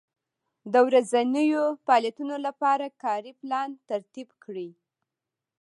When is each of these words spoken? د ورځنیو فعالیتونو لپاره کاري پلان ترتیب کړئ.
د 0.71 0.73
ورځنیو 0.87 1.63
فعالیتونو 1.85 2.35
لپاره 2.45 2.85
کاري 3.03 3.31
پلان 3.41 3.69
ترتیب 3.89 4.27
کړئ. 4.43 4.69